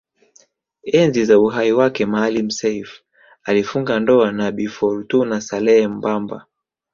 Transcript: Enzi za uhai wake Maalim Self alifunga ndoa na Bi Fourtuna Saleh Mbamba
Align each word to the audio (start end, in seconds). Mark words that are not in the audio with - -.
Enzi 0.93 1.23
za 1.25 1.39
uhai 1.39 1.71
wake 1.71 2.05
Maalim 2.05 2.49
Self 2.49 3.01
alifunga 3.43 3.99
ndoa 3.99 4.31
na 4.31 4.51
Bi 4.51 4.67
Fourtuna 4.67 5.41
Saleh 5.41 5.89
Mbamba 5.89 6.45